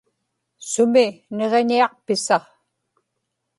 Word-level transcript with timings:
sumi 0.71 1.05
niġiñiaqpisa 1.35 2.37